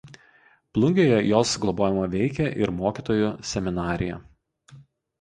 Plungėje 0.77 1.19
jos 1.33 1.51
globojama 1.67 2.07
veikė 2.15 2.49
ir 2.65 2.75
Mokytojų 2.81 3.31
seminarija. 3.55 4.23